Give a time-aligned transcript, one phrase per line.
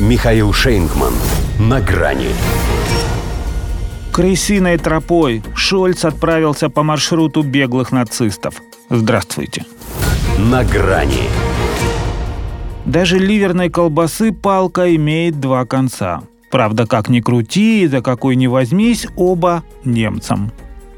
[0.00, 1.12] Михаил Шейнгман.
[1.60, 2.30] На грани.
[4.12, 8.60] Крысиной тропой Шольц отправился по маршруту беглых нацистов.
[8.90, 9.64] Здравствуйте.
[10.36, 11.28] На грани.
[12.84, 16.22] Даже ливерной колбасы палка имеет два конца.
[16.50, 20.50] Правда, как ни крути, за какой ни возьмись, оба немцам.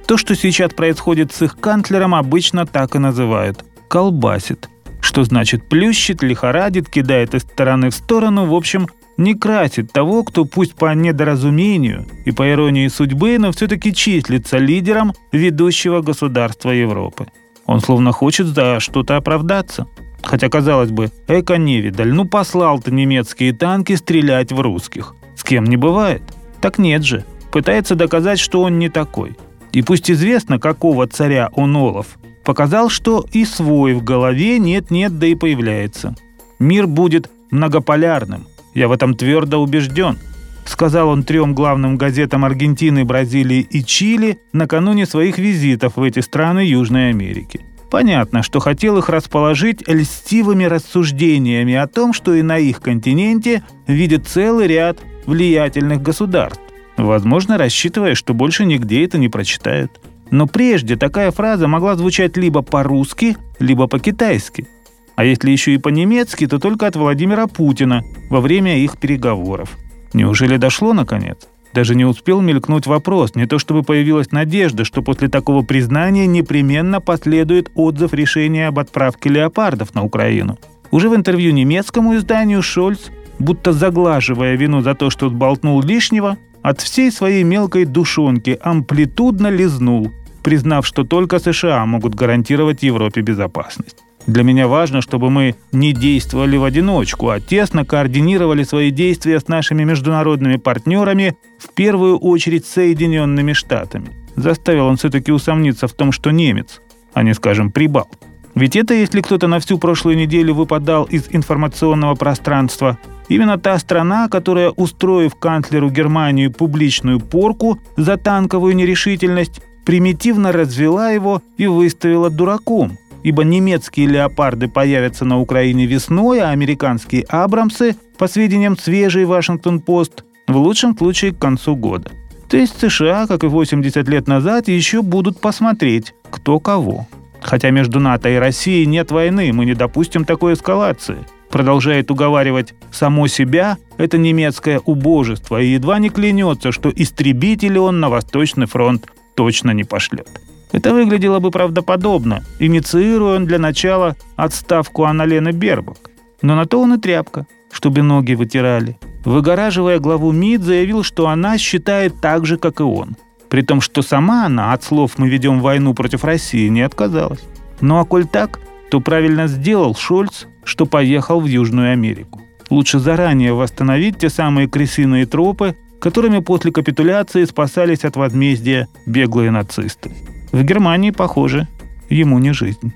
[0.06, 4.70] То, что сейчас происходит с их канцлером, обычно так и называют– колбасит.
[5.06, 10.44] Что значит плющит, лихорадит, кидает из стороны в сторону, в общем, не красит того, кто
[10.44, 17.28] пусть по недоразумению и по иронии судьбы, но все-таки числится лидером ведущего государства Европы.
[17.66, 19.86] Он словно хочет за что-то оправдаться.
[20.24, 25.14] Хотя, казалось бы, эко-невидаль, ну послал ты немецкие танки стрелять в русских.
[25.36, 26.22] С кем не бывает.
[26.60, 27.24] Так нет же.
[27.52, 29.36] Пытается доказать, что он не такой.
[29.76, 35.26] И пусть известно, какого царя он Олаф, показал, что и свой в голове нет-нет, да
[35.26, 36.14] и появляется.
[36.58, 38.46] Мир будет многополярным.
[38.72, 40.16] Я в этом твердо убежден.
[40.64, 46.60] Сказал он трем главным газетам Аргентины, Бразилии и Чили накануне своих визитов в эти страны
[46.60, 47.60] Южной Америки.
[47.90, 54.26] Понятно, что хотел их расположить льстивыми рассуждениями о том, что и на их континенте видит
[54.26, 56.62] целый ряд влиятельных государств,
[57.04, 60.00] возможно, рассчитывая, что больше нигде это не прочитают.
[60.30, 64.66] Но прежде такая фраза могла звучать либо по-русски, либо по-китайски.
[65.14, 69.76] А если еще и по-немецки, то только от Владимира Путина во время их переговоров.
[70.12, 71.38] Неужели дошло наконец?
[71.72, 77.00] Даже не успел мелькнуть вопрос, не то чтобы появилась надежда, что после такого признания непременно
[77.00, 80.58] последует отзыв решения об отправке леопардов на Украину.
[80.90, 86.80] Уже в интервью немецкому изданию Шольц, будто заглаживая вину за то, что сболтнул лишнего, от
[86.80, 90.10] всей своей мелкой душонки амплитудно лизнул,
[90.42, 93.98] признав, что только США могут гарантировать Европе безопасность.
[94.26, 99.46] Для меня важно, чтобы мы не действовали в одиночку, а тесно координировали свои действия с
[99.46, 104.08] нашими международными партнерами, в первую очередь Соединенными Штатами.
[104.34, 106.82] Заставил он все-таки усомниться в том, что немец,
[107.14, 108.10] а не, скажем, прибал.
[108.56, 112.98] Ведь это, если кто-то на всю прошлую неделю выпадал из информационного пространства,
[113.28, 121.42] именно та страна, которая, устроив канцлеру Германии публичную порку за танковую нерешительность, примитивно развела его
[121.56, 128.78] и выставила дураком– ибо немецкие леопарды появятся на Украине весной, а американские «Абрамсы», по сведениям
[128.78, 132.12] свежей «Вашингтон-Пост», в лучшем случае к концу года.
[132.48, 137.08] То есть США, как и 80 лет назад, еще будут посмотреть, кто кого.
[137.40, 141.18] Хотя между НАТО и Россией нет войны, мы не допустим такой эскалации.
[141.56, 148.10] Продолжает уговаривать само себя это немецкое убожество и едва не клянется, что истребители он на
[148.10, 150.28] Восточный фронт точно не пошлет.
[150.72, 156.10] Это выглядело бы правдоподобно, инициируя он для начала отставку Анналены Бербак.
[156.42, 158.98] Но на то он и тряпка, чтобы ноги вытирали.
[159.24, 163.16] Выгораживая главу МИД, заявил, что она считает так же, как и он.
[163.48, 167.42] При том, что сама она от слов «мы ведем войну против России» не отказалась.
[167.80, 168.60] Ну а коль так,
[168.90, 172.42] то правильно сделал Шольц, что поехал в Южную Америку.
[172.68, 180.10] Лучше заранее восстановить те самые крысиные тропы, которыми после капитуляции спасались от возмездия беглые нацисты.
[180.52, 181.68] В Германии, похоже,
[182.10, 182.92] ему не жизнь.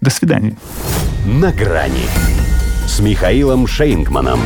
[0.00, 0.56] До свидания.
[1.26, 2.08] На грани
[2.86, 4.40] с Михаилом Шейнгманом.